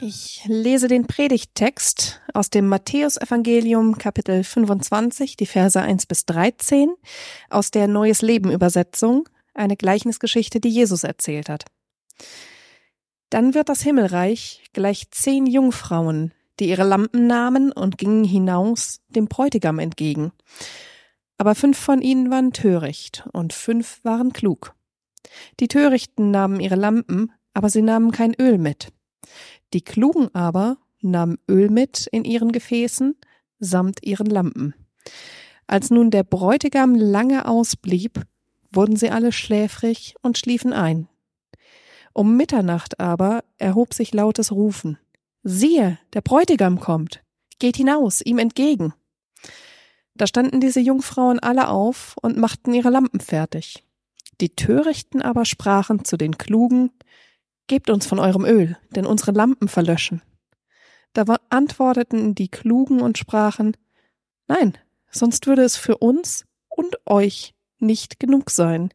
[0.00, 6.92] Ich lese den Predigttext aus dem Matthäusevangelium Kapitel 25, die Verse 1 bis 13,
[7.48, 11.64] aus der Neues Leben Übersetzung, eine Gleichnisgeschichte, die Jesus erzählt hat.
[13.30, 19.26] Dann wird das Himmelreich gleich zehn Jungfrauen, die ihre Lampen nahmen und gingen hinaus dem
[19.26, 20.32] Bräutigam entgegen.
[21.38, 24.74] Aber fünf von ihnen waren töricht und fünf waren klug.
[25.60, 28.92] Die Törichten nahmen ihre Lampen, aber sie nahmen kein Öl mit.
[29.72, 33.16] Die Klugen aber nahmen Öl mit in ihren Gefäßen
[33.58, 34.74] samt ihren Lampen.
[35.66, 38.20] Als nun der Bräutigam lange ausblieb,
[38.70, 41.08] wurden sie alle schläfrig und schliefen ein.
[42.12, 44.98] Um Mitternacht aber erhob sich lautes Rufen.
[45.42, 47.22] Siehe, der Bräutigam kommt.
[47.58, 48.94] Geht hinaus, ihm entgegen.
[50.14, 53.84] Da standen diese Jungfrauen alle auf und machten ihre Lampen fertig.
[54.40, 56.90] Die Törichten aber sprachen zu den Klugen,
[57.66, 60.22] Gebt uns von eurem Öl, denn unsere Lampen verlöschen.
[61.12, 63.76] Da antworteten die Klugen und sprachen,
[64.46, 64.76] Nein,
[65.10, 68.90] sonst würde es für uns und euch nicht genug sein.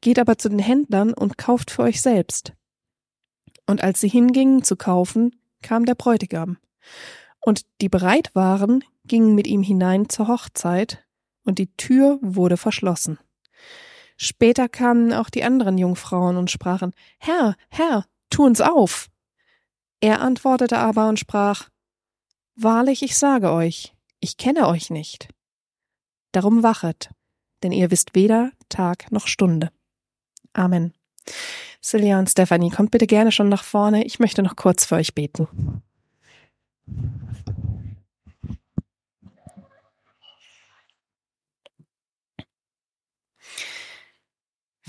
[0.00, 2.52] Geht aber zu den Händlern und kauft für euch selbst.
[3.66, 6.58] Und als sie hingingen zu kaufen, kam der Bräutigam.
[7.40, 11.04] Und die bereit waren, gingen mit ihm hinein zur Hochzeit,
[11.44, 13.18] und die Tür wurde verschlossen.
[14.22, 19.08] Später kamen auch die anderen Jungfrauen und sprachen, Herr, Herr, tu uns auf.
[20.00, 21.70] Er antwortete aber und sprach,
[22.54, 25.30] Wahrlich, ich sage euch, ich kenne euch nicht.
[26.32, 27.08] Darum wachet,
[27.62, 29.70] denn ihr wisst weder Tag noch Stunde.
[30.52, 30.92] Amen.
[31.80, 34.04] Silja und Stephanie, kommt bitte gerne schon nach vorne.
[34.04, 35.48] Ich möchte noch kurz für euch beten.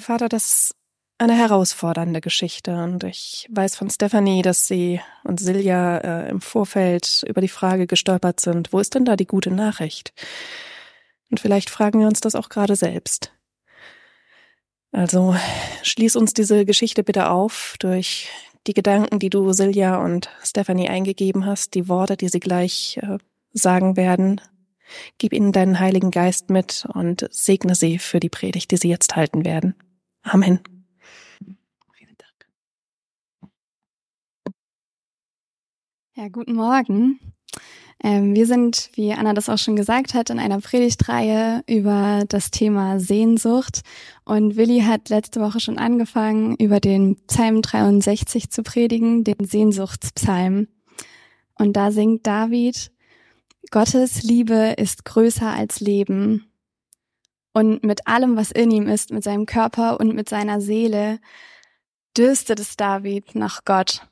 [0.01, 0.75] Vater, das ist
[1.21, 7.23] eine herausfordernde Geschichte und ich weiß von Stephanie, dass sie und Silja äh, im Vorfeld
[7.27, 10.13] über die Frage gestolpert sind, wo ist denn da die gute Nachricht?
[11.29, 13.31] Und vielleicht fragen wir uns das auch gerade selbst.
[14.91, 15.35] Also
[15.83, 18.29] schließ uns diese Geschichte bitte auf durch
[18.67, 23.17] die Gedanken, die du Silja und Stephanie eingegeben hast, die Worte, die sie gleich äh,
[23.53, 24.41] sagen werden.
[25.19, 29.15] Gib ihnen deinen Heiligen Geist mit und segne sie für die Predigt, die sie jetzt
[29.15, 29.75] halten werden.
[30.23, 30.59] Amen.
[31.93, 32.49] Vielen Dank.
[36.15, 37.19] Ja, guten Morgen.
[38.03, 42.49] Ähm, wir sind, wie Anna das auch schon gesagt hat, in einer Predigtreihe über das
[42.49, 43.81] Thema Sehnsucht.
[44.25, 50.67] Und Willi hat letzte Woche schon angefangen, über den Psalm 63 zu predigen, den Sehnsuchtspsalm.
[51.55, 52.91] Und da singt David,
[53.69, 56.50] Gottes Liebe ist größer als Leben
[57.53, 61.19] und mit allem, was in ihm ist, mit seinem Körper und mit seiner Seele,
[62.17, 64.07] dürstet es David nach Gott.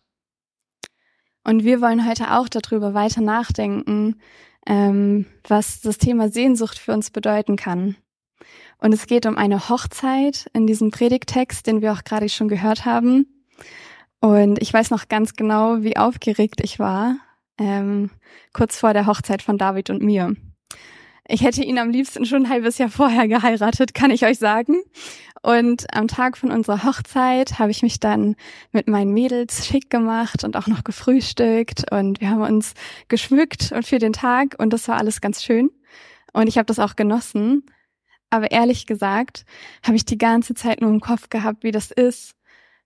[1.44, 4.22] Und wir wollen heute auch darüber weiter nachdenken,
[4.68, 7.96] ähm, was das Thema Sehnsucht für uns bedeuten kann.
[8.78, 12.86] Und es geht um eine Hochzeit in diesem Predigtext, den wir auch gerade schon gehört
[12.86, 13.46] haben.
[14.22, 17.18] Und ich weiß noch ganz genau, wie aufgeregt ich war,
[17.58, 18.10] ähm,
[18.54, 20.36] kurz vor der Hochzeit von David und mir.
[21.31, 24.81] Ich hätte ihn am liebsten schon ein halbes Jahr vorher geheiratet, kann ich euch sagen.
[25.44, 28.35] Und am Tag von unserer Hochzeit habe ich mich dann
[28.72, 32.73] mit meinen Mädels schick gemacht und auch noch gefrühstückt und wir haben uns
[33.09, 35.69] geschmückt und für den Tag und das war alles ganz schön.
[36.34, 37.63] Und ich habe das auch genossen.
[38.31, 39.46] Aber ehrlich gesagt
[39.84, 42.34] habe ich die ganze Zeit nur im Kopf gehabt, wie das ist,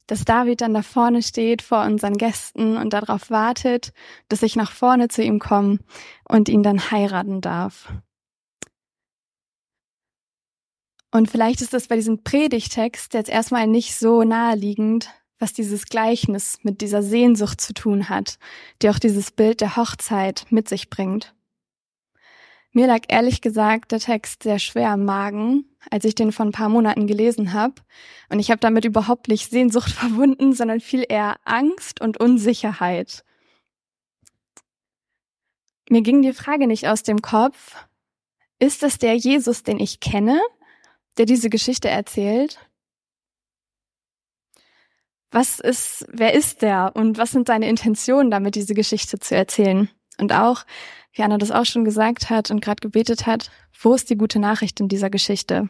[0.07, 3.93] dass David dann da vorne steht vor unseren Gästen und darauf wartet,
[4.27, 5.79] dass ich nach vorne zu ihm komme
[6.27, 7.87] und ihn dann heiraten darf.
[11.13, 16.57] Und vielleicht ist das bei diesem Predigtext jetzt erstmal nicht so naheliegend, was dieses Gleichnis
[16.63, 18.39] mit dieser Sehnsucht zu tun hat,
[18.81, 21.35] die auch dieses Bild der Hochzeit mit sich bringt.
[22.71, 26.51] Mir lag ehrlich gesagt der Text sehr schwer am Magen, als ich den vor ein
[26.51, 27.75] paar Monaten gelesen habe.
[28.29, 33.23] Und ich habe damit überhaupt nicht Sehnsucht verbunden, sondern viel eher Angst und Unsicherheit.
[35.89, 37.75] Mir ging die Frage nicht aus dem Kopf,
[38.57, 40.41] ist das der Jesus, den ich kenne,
[41.17, 42.59] der diese Geschichte erzählt?
[45.31, 49.89] Was ist, wer ist der und was sind seine Intentionen damit, diese Geschichte zu erzählen?
[50.19, 50.63] Und auch,
[51.13, 53.49] wie Anna das auch schon gesagt hat und gerade gebetet hat,
[53.81, 55.69] wo ist die gute Nachricht in dieser Geschichte?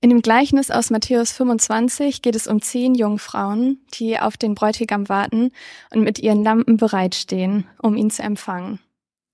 [0.00, 5.08] In dem Gleichnis aus Matthäus 25 geht es um zehn Jungfrauen, die auf den Bräutigam
[5.08, 5.50] warten
[5.90, 8.78] und mit ihren Lampen bereitstehen, um ihn zu empfangen.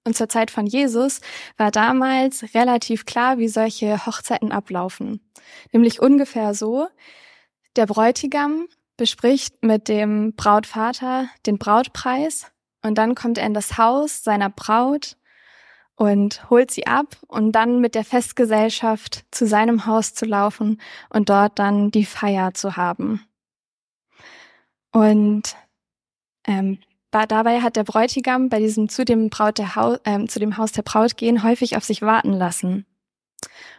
[0.05, 1.20] Und zur Zeit von Jesus
[1.56, 5.20] war damals relativ klar, wie solche Hochzeiten ablaufen.
[5.73, 6.88] Nämlich ungefähr so,
[7.76, 8.67] der Bräutigam
[8.97, 12.50] bespricht mit dem Brautvater den Brautpreis
[12.82, 15.17] und dann kommt er in das Haus seiner Braut
[15.97, 20.81] und holt sie ab und dann mit der Festgesellschaft zu seinem Haus zu laufen
[21.11, 23.26] und dort dann die Feier zu haben.
[24.93, 25.56] Und
[26.46, 26.79] ähm,
[27.10, 30.72] dabei hat der Bräutigam bei diesem zu dem, Braut der Haus, äh, zu dem Haus
[30.72, 32.86] der Braut gehen häufig auf sich warten lassen.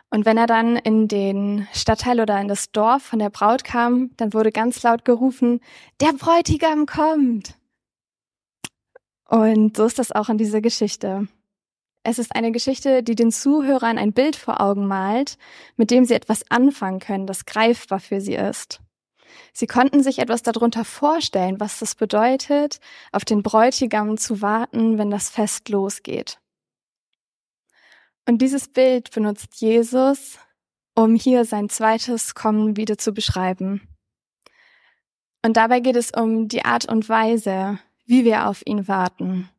[0.09, 4.11] Und wenn er dann in den Stadtteil oder in das Dorf von der Braut kam,
[4.17, 5.61] dann wurde ganz laut gerufen,
[6.01, 7.57] der Bräutigam kommt.
[9.29, 11.29] Und so ist das auch in dieser Geschichte.
[12.03, 15.37] Es ist eine Geschichte, die den Zuhörern ein Bild vor Augen malt,
[15.77, 18.81] mit dem sie etwas anfangen können, das greifbar für sie ist.
[19.53, 22.79] Sie konnten sich etwas darunter vorstellen, was das bedeutet,
[23.11, 26.39] auf den Bräutigam zu warten, wenn das Fest losgeht.
[28.27, 30.37] Und dieses Bild benutzt Jesus,
[30.95, 33.87] um hier sein zweites Kommen wieder zu beschreiben.
[35.43, 39.49] Und dabei geht es um die Art und Weise, wie wir auf ihn warten.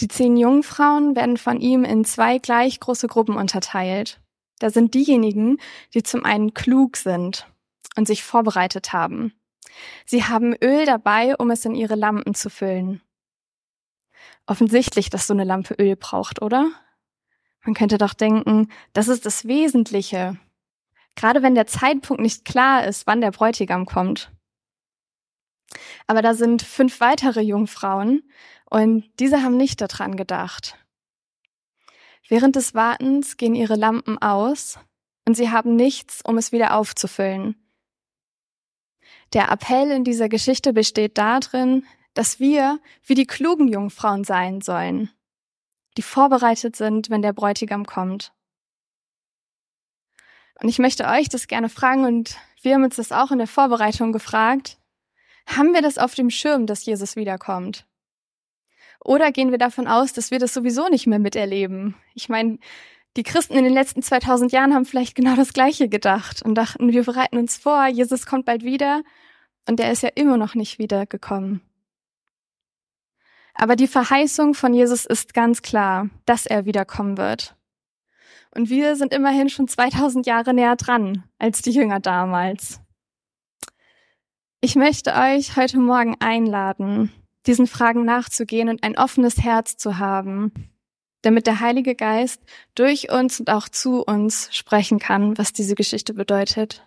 [0.00, 4.20] Die zehn Jungfrauen werden von ihm in zwei gleich große Gruppen unterteilt.
[4.58, 5.58] Da sind diejenigen,
[5.92, 7.46] die zum einen klug sind
[7.96, 9.32] und sich vorbereitet haben.
[10.06, 13.00] Sie haben Öl dabei, um es in ihre Lampen zu füllen
[14.46, 16.70] offensichtlich, dass so eine Lampe Öl braucht, oder?
[17.64, 20.38] Man könnte doch denken, das ist das Wesentliche.
[21.16, 24.32] Gerade wenn der Zeitpunkt nicht klar ist, wann der Bräutigam kommt.
[26.06, 28.28] Aber da sind fünf weitere Jungfrauen
[28.68, 30.76] und diese haben nicht daran gedacht.
[32.28, 34.78] Während des Wartens gehen ihre Lampen aus
[35.26, 37.56] und sie haben nichts, um es wieder aufzufüllen.
[39.32, 41.84] Der Appell in dieser Geschichte besteht darin,
[42.14, 45.10] dass wir wie die klugen Jungfrauen sein sollen,
[45.96, 48.32] die vorbereitet sind, wenn der Bräutigam kommt.
[50.60, 53.48] Und ich möchte euch das gerne fragen und wir haben uns das auch in der
[53.48, 54.78] Vorbereitung gefragt.
[55.46, 57.86] Haben wir das auf dem Schirm, dass Jesus wiederkommt?
[59.04, 61.94] Oder gehen wir davon aus, dass wir das sowieso nicht mehr miterleben?
[62.14, 62.58] Ich meine,
[63.16, 66.92] die Christen in den letzten 2000 Jahren haben vielleicht genau das Gleiche gedacht und dachten,
[66.92, 69.02] wir bereiten uns vor, Jesus kommt bald wieder
[69.68, 71.60] und er ist ja immer noch nicht wiedergekommen.
[73.54, 77.54] Aber die Verheißung von Jesus ist ganz klar, dass er wiederkommen wird.
[78.50, 82.80] Und wir sind immerhin schon 2000 Jahre näher dran als die Jünger damals.
[84.60, 87.12] Ich möchte euch heute Morgen einladen,
[87.46, 90.73] diesen Fragen nachzugehen und ein offenes Herz zu haben,
[91.24, 92.40] damit der Heilige Geist
[92.74, 96.86] durch uns und auch zu uns sprechen kann, was diese Geschichte bedeutet.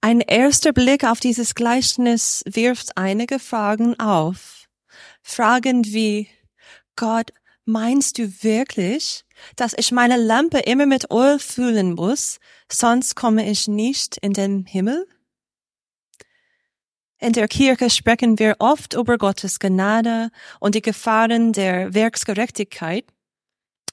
[0.00, 4.68] Ein erster Blick auf dieses Gleichnis wirft einige Fragen auf.
[5.22, 6.28] Fragen wie,
[6.94, 7.32] Gott,
[7.64, 9.24] meinst du wirklich,
[9.56, 12.38] dass ich meine Lampe immer mit Öl füllen muss,
[12.70, 15.06] sonst komme ich nicht in den Himmel?
[17.18, 20.30] In der Kirche sprechen wir oft über Gottes Gnade
[20.60, 23.06] und die Gefahren der Werksgerechtigkeit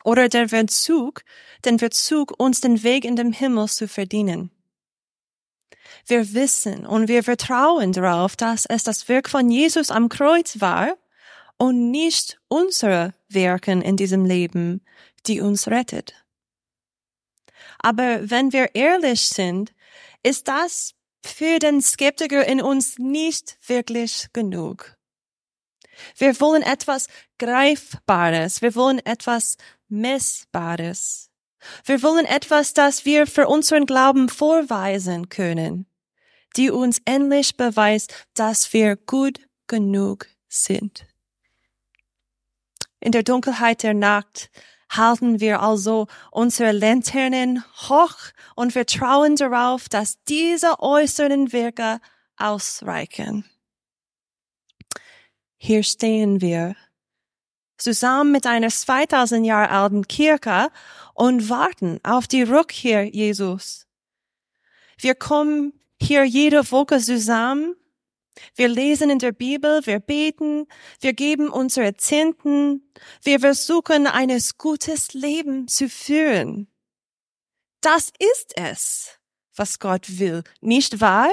[0.04, 1.24] oder der Verzug,
[1.64, 4.52] den Verzug, uns den Weg in den Himmel zu verdienen.
[6.06, 10.98] Wir wissen und wir vertrauen darauf, dass es das Werk von Jesus am Kreuz war
[11.58, 14.81] und nicht unsere Werken in diesem Leben,
[15.28, 16.14] die uns rettet.
[17.80, 19.74] Aber wenn wir ehrlich sind,
[20.24, 20.94] ist das
[21.25, 24.98] für den Skeptiker in uns nicht wirklich genug.
[26.18, 27.08] Wir wollen etwas
[27.39, 31.30] Greifbares, wir wollen etwas Messbares.
[31.86, 35.86] Wir wollen etwas, das wir für unseren Glauben vorweisen können,
[36.58, 41.06] die uns endlich beweist, dass wir gut genug sind.
[43.00, 44.50] In der Dunkelheit der Nacht
[44.97, 48.15] halten wir also unsere Lanternen hoch
[48.55, 52.00] und vertrauen darauf, dass diese äußeren Werke
[52.38, 53.45] ausreichen.
[55.57, 56.75] Hier stehen wir
[57.77, 60.69] zusammen mit einer 2000 Jahre alten Kirche
[61.13, 63.88] und warten auf die Rückkehr Jesus.
[64.97, 67.75] Wir kommen hier jede Woche zusammen.
[68.56, 70.68] Wir lesen in der Bibel, wir beten,
[71.00, 76.68] wir geben unsere Zehnten, wir versuchen ein gutes Leben zu führen.
[77.82, 79.20] Das ist es,
[79.56, 81.30] was Gott will, nicht wahr?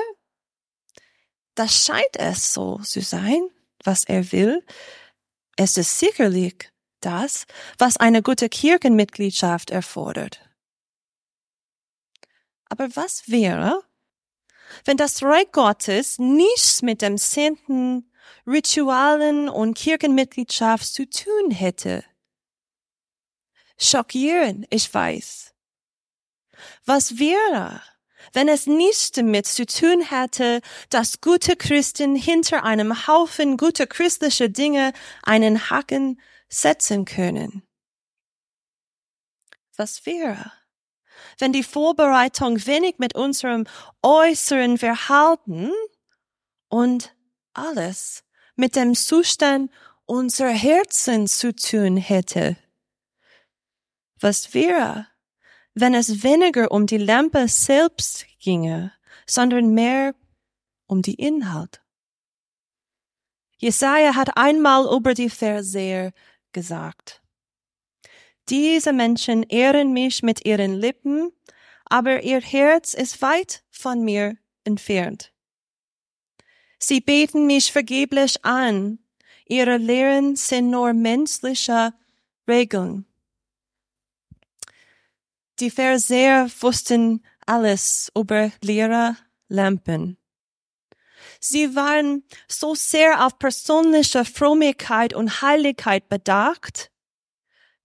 [1.54, 3.48] Das scheint es so zu sein,
[3.84, 4.64] was er will.
[5.56, 7.46] Es ist sicherlich das,
[7.78, 10.40] was eine gute Kirchenmitgliedschaft erfordert.
[12.68, 13.82] Aber was wäre,
[14.84, 18.10] wenn das Reich Gottes nichts mit dem Zehnten,
[18.46, 22.04] Ritualen und Kirchenmitgliedschaft zu tun hätte?
[23.78, 25.54] Schockierend, ich weiß.
[26.84, 27.80] Was wäre,
[28.32, 30.60] wenn es nicht damit zu tun hätte,
[30.90, 37.62] dass gute Christen hinter einem Haufen guter christlicher Dinge einen Haken setzen können.
[39.76, 40.52] Was wäre,
[41.38, 43.66] wenn die Vorbereitung wenig mit unserem
[44.02, 45.70] äußeren Verhalten
[46.68, 47.14] und
[47.52, 48.24] alles
[48.56, 49.70] mit dem Zustand
[50.06, 52.56] unserer Herzen zu tun hätte?
[54.20, 55.06] Was wäre,
[55.74, 58.92] wenn es weniger um die Lampe selbst ginge,
[59.26, 60.14] sondern mehr
[60.86, 61.82] um die Inhalt.
[63.58, 66.12] Jesaja hat einmal über die Verseher
[66.52, 67.19] gesagt.
[68.50, 71.32] Diese Menschen ehren mich mit ihren Lippen,
[71.84, 75.32] aber ihr Herz ist weit von mir entfernt.
[76.78, 78.98] Sie beten mich vergeblich an,
[79.46, 81.94] ihre Lehren sind nur menschliche
[82.48, 83.06] Regeln.
[85.60, 89.16] Die Pharisäer wussten alles über leere
[89.48, 90.16] Lampen.
[91.38, 96.89] Sie waren so sehr auf persönliche Frömmigkeit und Heiligkeit bedacht,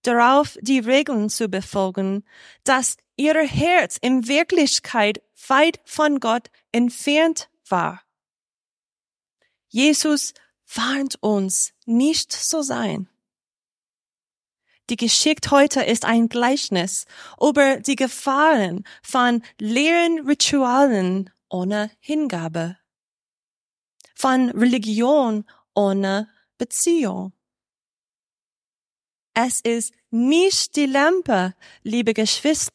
[0.08, 2.24] darauf die Regeln zu befolgen,
[2.64, 8.02] dass ihr Herz in Wirklichkeit weit von Gott entfernt war.
[9.68, 10.34] Jesus
[10.74, 13.10] warnt uns, nicht so sein.
[14.90, 17.06] Die Geschichte heute ist ein Gleichnis
[17.42, 22.78] über die Gefahren von leeren Ritualen ohne Hingabe,
[24.14, 27.34] von Religion ohne Beziehung.
[29.38, 32.72] Es ist nicht die Lampe, liebe Geschwister,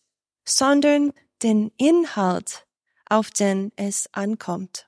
[0.46, 2.66] sondern den Inhalt,
[3.08, 4.86] auf den es ankommt.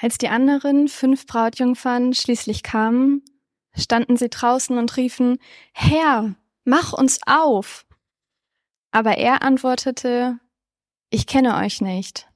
[0.00, 3.24] Als die anderen fünf Brautjungfern schließlich kamen,
[3.76, 5.38] standen sie draußen und riefen,
[5.72, 7.86] Herr, mach uns auf.
[8.92, 10.38] Aber er antwortete,
[11.10, 12.28] ich kenne euch nicht.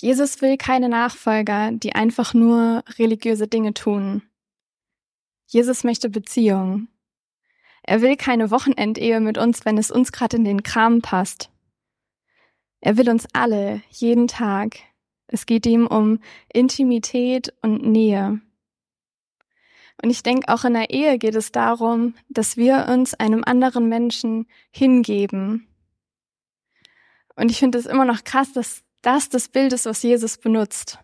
[0.00, 4.22] Jesus will keine Nachfolger, die einfach nur religiöse Dinge tun.
[5.48, 6.86] Jesus möchte Beziehung.
[7.82, 11.50] Er will keine Wochenendehe mit uns, wenn es uns gerade in den Kram passt.
[12.80, 14.76] Er will uns alle, jeden Tag,
[15.26, 16.20] es geht ihm um
[16.52, 18.40] Intimität und Nähe.
[20.00, 23.88] Und ich denke, auch in der Ehe geht es darum, dass wir uns einem anderen
[23.88, 25.66] Menschen hingeben.
[27.34, 30.98] Und ich finde es immer noch krass, dass das das Bild ist, was Jesus benutzt,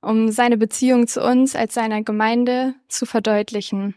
[0.00, 3.94] um seine Beziehung zu uns als seiner Gemeinde zu verdeutlichen.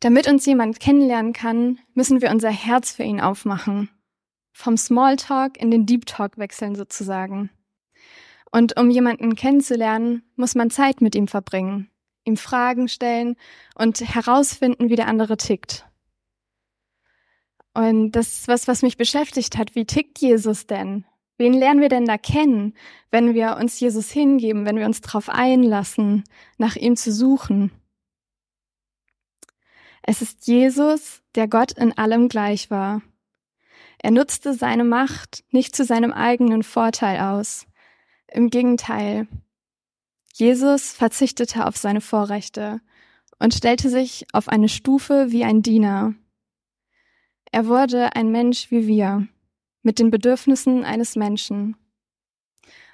[0.00, 3.90] Damit uns jemand kennenlernen kann, müssen wir unser Herz für ihn aufmachen
[4.58, 7.48] vom Smalltalk in den Deep Talk wechseln sozusagen.
[8.50, 11.90] Und um jemanden kennenzulernen, muss man Zeit mit ihm verbringen,
[12.24, 13.36] ihm Fragen stellen
[13.76, 15.86] und herausfinden, wie der andere tickt.
[17.74, 19.74] Und das ist was, was mich beschäftigt hat.
[19.74, 21.04] Wie tickt Jesus denn?
[21.36, 22.74] Wen lernen wir denn da kennen,
[23.10, 26.24] wenn wir uns Jesus hingeben, wenn wir uns darauf einlassen,
[26.56, 27.70] nach ihm zu suchen?
[30.02, 33.02] Es ist Jesus, der Gott in allem gleich war.
[33.98, 37.66] Er nutzte seine Macht nicht zu seinem eigenen Vorteil aus.
[38.26, 39.28] Im Gegenteil.
[40.32, 42.80] Jesus verzichtete auf seine Vorrechte
[43.38, 46.14] und stellte sich auf eine Stufe wie ein Diener.
[47.52, 49.26] Er wurde ein Mensch wie wir,
[49.82, 51.76] mit den Bedürfnissen eines Menschen.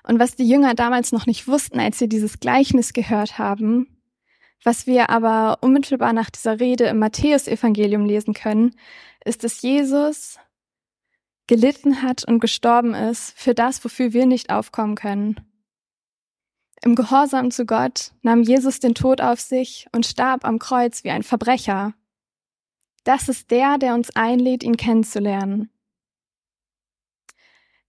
[0.07, 3.89] Und was die Jünger damals noch nicht wussten, als sie dieses Gleichnis gehört haben,
[4.63, 8.75] was wir aber unmittelbar nach dieser Rede im Matthäusevangelium lesen können,
[9.25, 10.39] ist, dass Jesus
[11.47, 15.41] gelitten hat und gestorben ist für das, wofür wir nicht aufkommen können.
[16.83, 21.11] Im Gehorsam zu Gott nahm Jesus den Tod auf sich und starb am Kreuz wie
[21.11, 21.95] ein Verbrecher.
[23.05, 25.71] Das ist der, der uns einlädt, ihn kennenzulernen.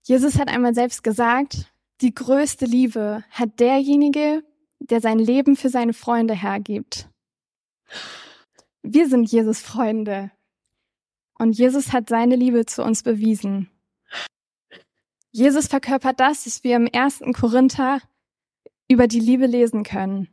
[0.04, 4.44] Jesus hat einmal selbst gesagt, die größte Liebe hat derjenige,
[4.80, 7.10] der sein Leben für seine Freunde hergibt.
[8.84, 10.32] Wir sind Jesus Freunde.
[11.38, 13.70] Und Jesus hat seine Liebe zu uns bewiesen.
[15.32, 18.02] Jesus verkörpert das, was wir im ersten Korinther
[18.88, 20.30] über die Liebe lesen können.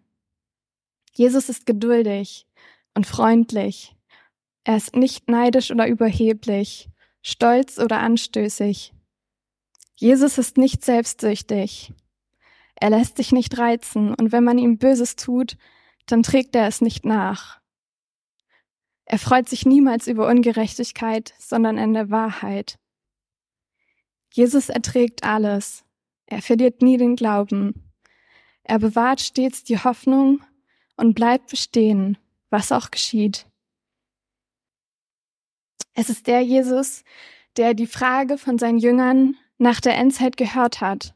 [1.14, 2.46] Jesus ist geduldig
[2.94, 3.96] und freundlich.
[4.64, 6.88] Er ist nicht neidisch oder überheblich,
[7.23, 8.92] stolz oder anstößig.
[9.97, 11.92] Jesus ist nicht selbstsüchtig.
[12.75, 15.57] Er lässt sich nicht reizen und wenn man ihm Böses tut,
[16.07, 17.61] dann trägt er es nicht nach.
[19.04, 22.78] Er freut sich niemals über Ungerechtigkeit, sondern in der Wahrheit.
[24.33, 25.85] Jesus erträgt alles.
[26.26, 27.92] Er verliert nie den Glauben.
[28.62, 30.42] Er bewahrt stets die Hoffnung
[30.97, 32.16] und bleibt bestehen,
[32.49, 33.47] was auch geschieht.
[35.94, 37.04] Es ist der Jesus,
[37.56, 41.14] der die Frage von seinen Jüngern nach der Endzeit gehört hat.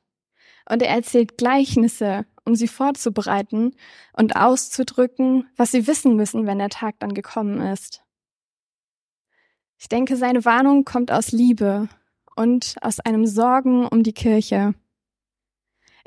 [0.69, 3.75] Und er erzählt Gleichnisse, um sie vorzubereiten
[4.13, 8.03] und auszudrücken, was sie wissen müssen, wenn der Tag dann gekommen ist.
[9.79, 11.89] Ich denke, seine Warnung kommt aus Liebe
[12.35, 14.75] und aus einem Sorgen um die Kirche.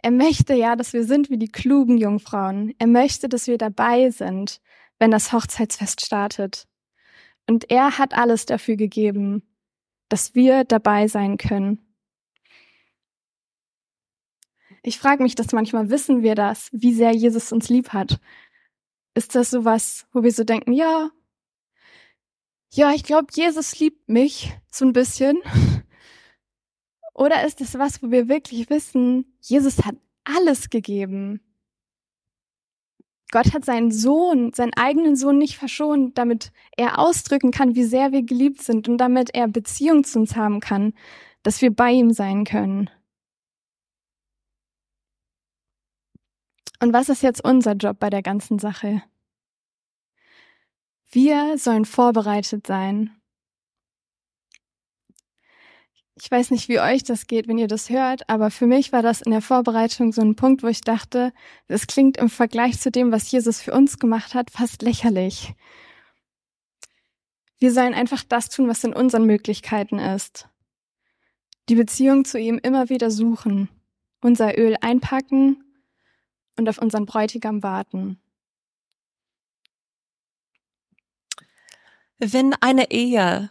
[0.01, 2.73] Er möchte ja, dass wir sind wie die klugen Jungfrauen.
[2.79, 4.61] Er möchte, dass wir dabei sind,
[4.97, 6.68] wenn das Hochzeitsfest startet.
[7.49, 9.41] Und er hat alles dafür gegeben,
[10.07, 11.79] dass wir dabei sein können.
[14.83, 18.19] Ich frage mich das manchmal, wissen wir das, wie sehr Jesus uns lieb hat?
[19.15, 21.09] Ist das sowas, wo wir so denken, ja,
[22.71, 25.39] ja, ich glaube, Jesus liebt mich so ein bisschen.
[27.15, 31.41] Oder ist es was, wo wir wirklich wissen, Jesus hat alles gegeben?
[33.31, 38.11] Gott hat seinen Sohn, seinen eigenen Sohn nicht verschont, damit er ausdrücken kann, wie sehr
[38.11, 40.93] wir geliebt sind und damit er Beziehung zu uns haben kann,
[41.43, 42.89] dass wir bei ihm sein können.
[46.81, 49.03] Und was ist jetzt unser Job bei der ganzen Sache?
[51.11, 53.18] Wir sollen vorbereitet sein.
[56.21, 59.01] Ich weiß nicht, wie euch das geht, wenn ihr das hört, aber für mich war
[59.01, 61.31] das in der Vorbereitung so ein Punkt, wo ich dachte,
[61.67, 65.53] das klingt im Vergleich zu dem, was Jesus für uns gemacht hat, fast lächerlich.
[67.57, 70.49] Wir sollen einfach das tun, was in unseren Möglichkeiten ist.
[71.69, 73.69] Die Beziehung zu ihm immer wieder suchen,
[74.21, 75.63] unser Öl einpacken
[76.57, 78.19] und auf unseren Bräutigam warten.
[82.19, 83.49] wenn eine Ehe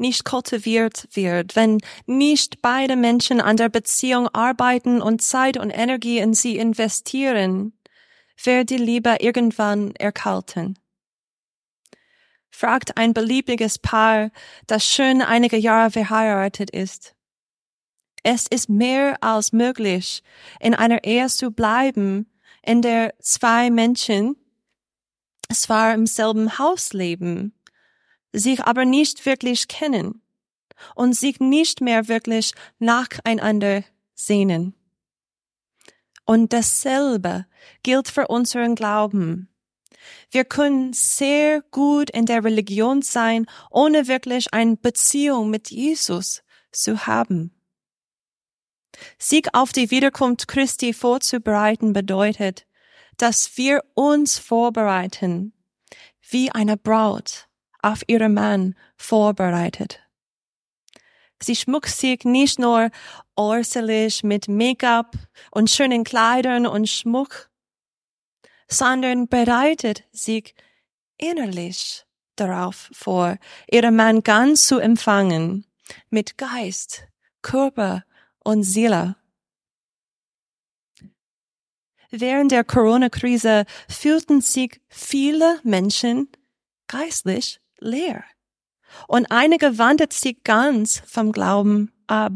[0.00, 6.18] nicht kultiviert wird, wenn nicht beide Menschen an der Beziehung arbeiten und Zeit und Energie
[6.18, 7.72] in sie investieren,
[8.42, 10.78] wird die Liebe irgendwann erkalten.
[12.50, 14.30] Fragt ein beliebiges Paar,
[14.66, 17.14] das schon einige Jahre verheiratet ist.
[18.22, 20.22] Es ist mehr als möglich,
[20.58, 22.30] in einer Ehe zu bleiben,
[22.62, 24.36] in der zwei Menschen
[25.52, 27.54] zwar im selben Haus leben,
[28.32, 30.22] sich aber nicht wirklich kennen
[30.94, 34.74] und sich nicht mehr wirklich nacheinander sehnen.
[36.24, 37.46] Und dasselbe
[37.82, 39.48] gilt für unseren Glauben.
[40.30, 47.06] Wir können sehr gut in der Religion sein, ohne wirklich eine Beziehung mit Jesus zu
[47.06, 47.52] haben.
[49.18, 52.66] Sich auf die Wiederkunft Christi vorzubereiten bedeutet,
[53.16, 55.52] dass wir uns vorbereiten
[56.20, 57.49] wie eine Braut
[57.82, 60.00] auf ihren Mann vorbereitet.
[61.42, 62.90] Sie schmuckt sich nicht nur
[63.36, 65.14] äußerlich mit Make-up
[65.50, 67.50] und schönen Kleidern und Schmuck,
[68.68, 70.54] sondern bereitet sich
[71.16, 72.04] innerlich
[72.36, 73.38] darauf vor,
[73.70, 75.66] ihren Mann ganz zu empfangen,
[76.10, 77.06] mit Geist,
[77.42, 78.04] Körper
[78.44, 79.16] und Seele.
[82.10, 86.28] Während der Corona-Krise fühlten sich viele Menschen
[86.88, 88.24] geistlich leer.
[89.06, 92.32] Und einige wandert sich ganz vom Glauben ab.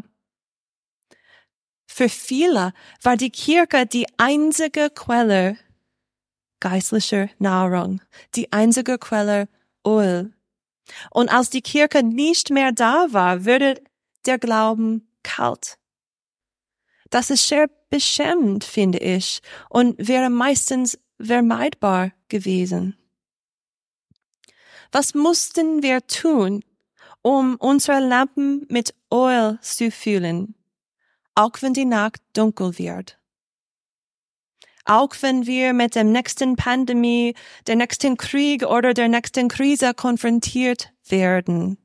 [1.87, 5.57] Für viele war die Kirche die einzige Quelle
[6.65, 8.01] geistlicher Nahrung,
[8.35, 9.49] die einzige Quelle
[9.87, 10.33] Öl.
[11.11, 13.83] Und als die Kirche nicht mehr da war, wurde
[14.25, 15.79] der Glauben kalt.
[17.11, 22.97] Das ist sehr beschämend, finde ich, und wäre meistens vermeidbar gewesen.
[24.95, 26.65] Was mussten wir tun,
[27.21, 30.55] um unsere Lampen mit Öl zu füllen,
[31.35, 33.19] auch wenn die Nacht dunkel wird?
[34.85, 37.35] Auch wenn wir mit dem nächsten Pandemie,
[37.67, 41.77] der nächsten Krieg oder der nächsten Krise konfrontiert werden.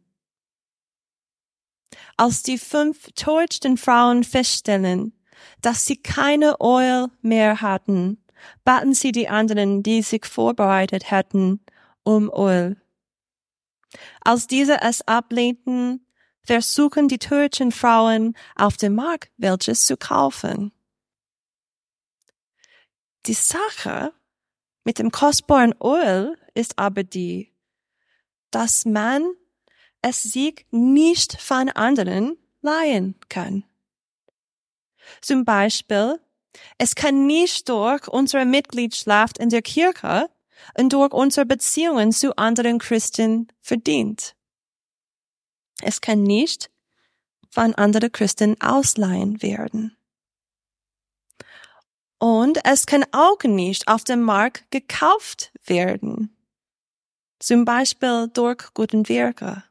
[2.15, 5.19] Als die fünf täuschten Frauen feststellen,
[5.63, 8.23] dass sie keine Öl mehr hatten,
[8.63, 11.59] baten sie die anderen, die sich vorbereitet hatten,
[12.03, 12.78] um Öl.
[14.21, 16.05] Als diese es ablehnten,
[16.43, 20.71] versuchen die türkischen Frauen auf dem Markt welches zu kaufen.
[23.25, 24.13] Die Sache
[24.83, 27.53] mit dem kostbaren Öl ist aber die,
[28.51, 29.23] dass man
[30.01, 33.65] es sich nicht von anderen leihen kann.
[35.21, 36.19] Zum Beispiel,
[36.77, 40.29] es kann nicht durch unsere Mitgliedschaft in der Kirche
[40.77, 44.35] und durch unsere Beziehungen zu anderen Christen verdient.
[45.81, 46.69] Es kann nicht
[47.49, 49.95] von anderen Christen ausleihen werden.
[52.19, 56.35] Und es kann auch nicht auf dem Markt gekauft werden.
[57.39, 59.63] Zum Beispiel durch guten Werke,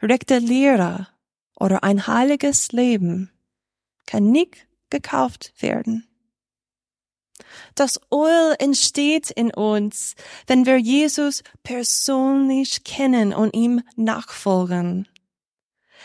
[0.00, 1.08] rechte Lehre
[1.56, 3.32] oder ein heiliges Leben
[4.06, 6.06] kann nicht gekauft werden.
[7.74, 10.14] Das Öl entsteht in uns,
[10.46, 15.08] wenn wir Jesus persönlich kennen und ihm nachfolgen.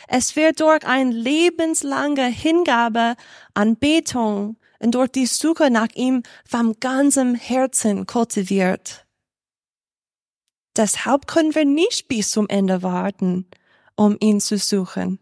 [0.07, 3.15] Es wird durch eine lebenslange Hingabe
[3.53, 9.05] an Betung und durch die Suche nach ihm vom ganzen Herzen kultiviert.
[10.77, 13.47] Deshalb können wir nicht bis zum Ende warten,
[13.95, 15.19] um ihn zu suchen.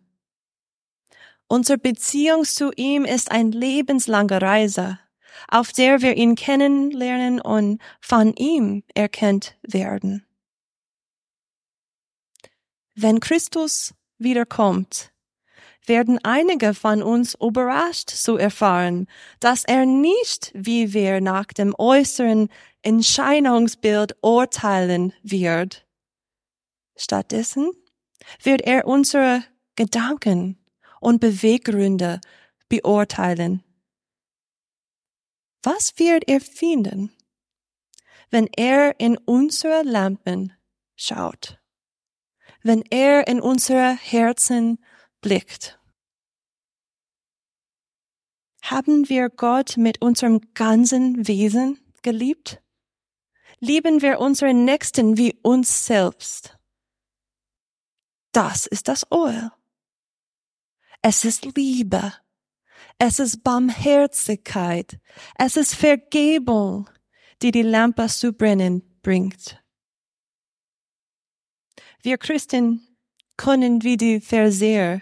[1.47, 4.99] Unsere Beziehung zu ihm ist eine lebenslange Reise,
[5.48, 10.26] auf der wir ihn kennenlernen und von ihm erkennt werden.
[12.95, 15.12] Wenn Christus wiederkommt,
[15.88, 19.08] werden einige von uns überrascht zu erfahren,
[19.39, 22.50] dass er nicht, wie wir nach dem äußeren
[22.82, 25.86] Entscheidungsbild urteilen wird.
[26.95, 27.71] Stattdessen
[28.41, 29.43] wird er unsere
[29.76, 30.58] Gedanken
[31.02, 32.21] und Beweggründe
[32.69, 33.64] beurteilen.
[35.65, 37.12] Was wird er finden,
[38.30, 40.54] wenn er in unsere Lampen
[40.95, 41.60] schaut?
[42.62, 44.78] Wenn er in unsere Herzen
[45.21, 45.80] blickt?
[48.62, 52.62] Haben wir Gott mit unserem ganzen Wesen geliebt?
[53.58, 56.60] Lieben wir unseren Nächsten wie uns selbst?
[58.34, 59.49] Das ist das Öl.
[61.01, 62.13] Es ist Liebe.
[62.97, 64.99] Es ist Barmherzigkeit.
[65.38, 66.89] Es ist Vergebung,
[67.41, 69.62] die die Lampe zu brennen bringt.
[72.01, 72.88] Wir Christen
[73.38, 75.01] können wie die Verseher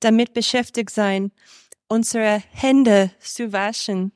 [0.00, 1.32] damit beschäftigt sein,
[1.88, 4.12] unsere Hände zu waschen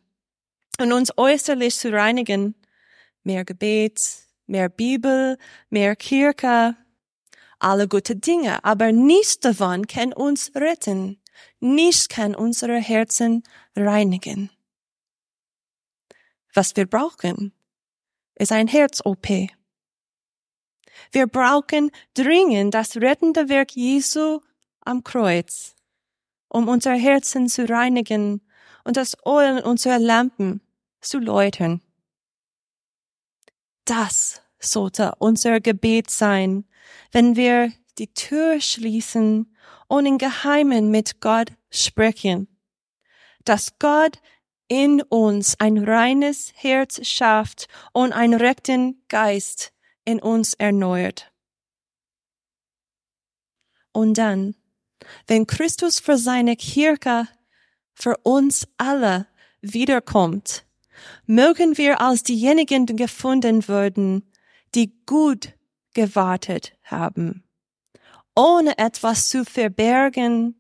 [0.79, 2.55] und uns äußerlich zu reinigen.
[3.23, 4.01] Mehr Gebet,
[4.47, 5.37] mehr Bibel,
[5.69, 6.77] mehr Kirche,
[7.59, 11.21] alle gute Dinge, aber nichts davon kann uns retten.
[11.61, 13.43] Nichts kann unsere Herzen
[13.75, 14.51] reinigen.
[16.55, 17.53] Was wir brauchen,
[18.35, 19.29] ist ein Herz-OP.
[21.13, 24.41] Wir brauchen dringend das rettende Werk Jesu
[24.81, 25.75] am Kreuz,
[26.49, 28.41] um unser Herzen zu reinigen
[28.85, 30.61] und das Öl unserer Lampen
[31.01, 31.83] zu läutern.
[33.85, 36.65] Das sollte unser Gebet sein,
[37.13, 39.55] wenn wir die Tür schließen
[39.89, 42.49] und in Geheimen mit Gott sprechen,
[43.45, 44.21] dass Gott
[44.69, 49.73] in uns ein reines Herz schafft und einen rechten Geist
[50.05, 51.33] in uns erneuert.
[53.93, 54.57] Und dann,
[55.27, 57.29] wenn Christus für seine Kirche,
[57.95, 59.27] für uns alle
[59.63, 60.67] wiederkommt,
[61.27, 64.31] mögen wir als diejenigen gefunden werden,
[64.75, 65.55] die gut
[65.95, 67.46] gewartet haben,
[68.37, 70.55] ohne etwas zu verbergen,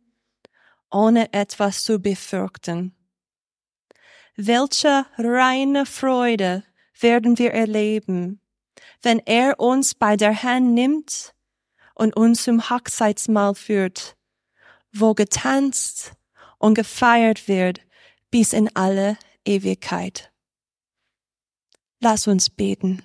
[0.90, 2.96] ohne etwas zu befürchten.
[4.34, 6.64] Welche reine Freude
[7.00, 8.40] werden wir erleben,
[9.02, 11.34] wenn er uns bei der Hand nimmt
[11.94, 14.16] und uns zum Hochzeitsmahl führt,
[14.92, 16.12] wo getanzt
[16.58, 17.80] und gefeiert wird
[18.30, 20.32] bis in alle Ewigkeit.
[22.00, 23.02] Lass uns beten.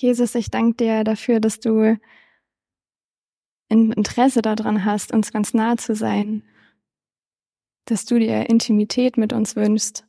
[0.00, 1.98] Jesus, ich danke dir dafür, dass du
[3.68, 6.42] ein Interesse daran hast, uns ganz nahe zu sein,
[7.84, 10.06] dass du dir Intimität mit uns wünschst,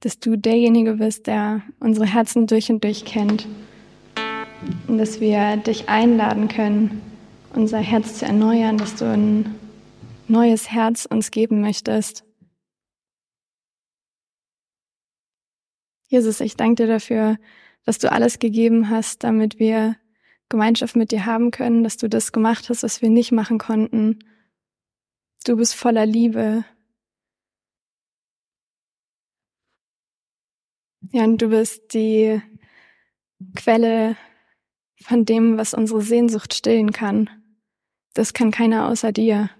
[0.00, 3.48] dass du derjenige bist, der unsere Herzen durch und durch kennt
[4.86, 7.02] und dass wir dich einladen können,
[7.54, 9.52] unser Herz zu erneuern, dass du ein
[10.28, 12.24] neues Herz uns geben möchtest.
[16.06, 17.36] Jesus, ich danke dir dafür,
[17.84, 19.96] dass du alles gegeben hast, damit wir
[20.48, 24.18] Gemeinschaft mit dir haben können, dass du das gemacht hast, was wir nicht machen konnten
[25.44, 26.64] Du bist voller Liebe.
[31.12, 32.40] Ja, und du bist die
[33.54, 34.16] Quelle
[35.02, 37.28] von dem, was unsere Sehnsucht stillen kann.
[38.14, 39.50] Das kann keiner außer dir.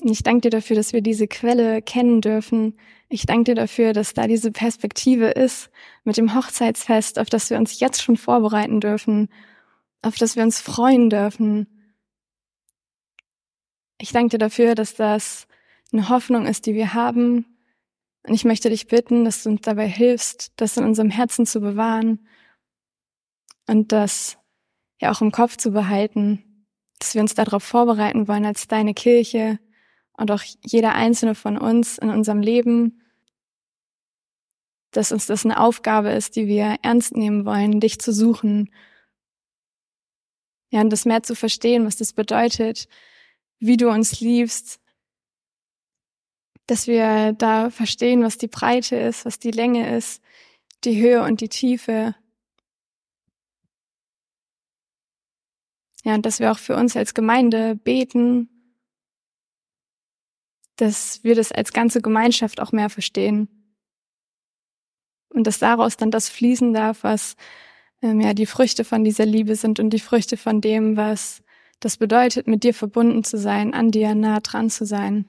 [0.00, 2.78] Ich danke dir dafür, dass wir diese Quelle kennen dürfen.
[3.08, 5.70] Ich danke dir dafür, dass da diese Perspektive ist
[6.04, 9.28] mit dem Hochzeitsfest, auf das wir uns jetzt schon vorbereiten dürfen,
[10.00, 11.66] auf das wir uns freuen dürfen.
[13.98, 15.46] Ich danke dir dafür, dass das
[15.92, 17.46] eine Hoffnung ist, die wir haben.
[18.26, 21.60] Und ich möchte dich bitten, dass du uns dabei hilfst, das in unserem Herzen zu
[21.60, 22.26] bewahren
[23.66, 24.38] und das
[25.00, 26.66] ja auch im Kopf zu behalten,
[26.98, 29.58] dass wir uns darauf vorbereiten wollen als deine Kirche
[30.14, 33.00] und auch jeder einzelne von uns in unserem Leben,
[34.92, 38.70] dass uns das eine Aufgabe ist, die wir ernst nehmen wollen, dich zu suchen.
[40.70, 42.88] Ja, und das mehr zu verstehen, was das bedeutet,
[43.58, 44.80] wie du uns liebst,
[46.66, 50.22] dass wir da verstehen, was die Breite ist, was die Länge ist,
[50.84, 52.14] die Höhe und die Tiefe.
[56.04, 58.51] Ja, und dass wir auch für uns als Gemeinde beten,
[60.76, 63.48] dass wir das als ganze Gemeinschaft auch mehr verstehen.
[65.28, 67.36] Und dass daraus dann das fließen darf, was
[68.02, 71.42] ähm, ja die Früchte von dieser Liebe sind und die Früchte von dem, was
[71.80, 75.26] das bedeutet, mit dir verbunden zu sein, an dir nah dran zu sein.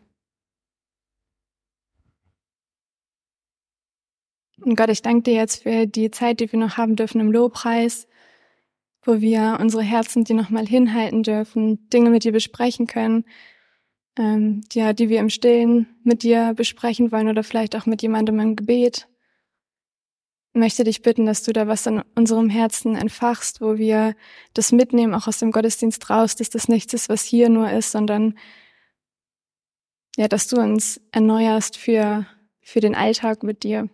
[4.61, 7.31] Und Gott, ich danke dir jetzt für die Zeit, die wir noch haben dürfen im
[7.31, 8.07] Lobpreis,
[9.01, 13.25] wo wir unsere Herzen dir nochmal hinhalten dürfen, Dinge mit dir besprechen können,
[14.17, 18.39] ähm, ja, die wir im Stillen mit dir besprechen wollen oder vielleicht auch mit jemandem
[18.39, 19.07] im Gebet.
[20.53, 24.15] Ich möchte dich bitten, dass du da was in unserem Herzen entfachst, wo wir
[24.53, 27.91] das mitnehmen, auch aus dem Gottesdienst raus, dass das nichts ist, was hier nur ist,
[27.91, 28.37] sondern
[30.15, 32.27] ja, dass du uns erneuerst für,
[32.61, 33.89] für den Alltag mit dir.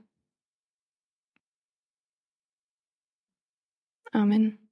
[4.11, 4.68] Amen.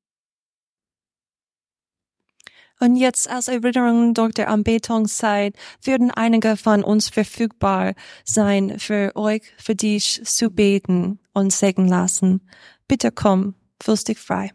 [2.79, 9.41] Und jetzt als Erinnerung durch der Anbetungszeit würden einige von uns verfügbar sein, für euch,
[9.57, 12.41] für dich zu beten und segnen lassen.
[12.87, 14.51] Bitte komm, fühlst dich frei.